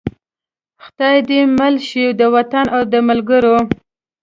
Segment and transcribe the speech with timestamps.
[0.83, 3.57] خدای دې مل شي د وطن او د ملګرو.